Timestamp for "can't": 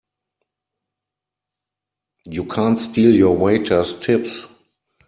2.45-2.81